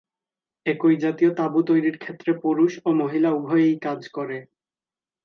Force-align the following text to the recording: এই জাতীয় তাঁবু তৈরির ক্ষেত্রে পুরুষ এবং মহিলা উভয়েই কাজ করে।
এই 0.65 0.97
জাতীয় 0.97 1.31
তাঁবু 1.33 1.59
তৈরির 1.63 1.97
ক্ষেত্রে 1.97 2.31
পুরুষ 2.41 2.71
এবং 2.77 2.93
মহিলা 2.95 3.29
উভয়েই 3.31 3.75
কাজ 3.79 4.01
করে। 4.09 4.37